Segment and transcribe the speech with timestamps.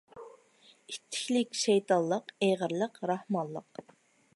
[0.93, 3.91] ئىتتىكلىك—شەيتانلىق، ئېغىرلىق—راھمانلىق.